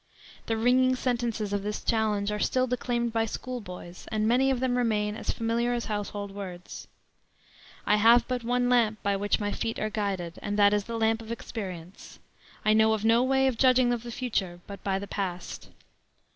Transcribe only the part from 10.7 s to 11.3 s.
is the lamp